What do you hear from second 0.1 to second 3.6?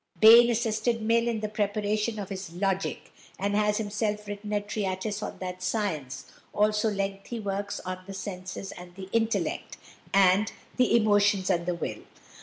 Bain assisted Mill in the preparation of his "Logic," and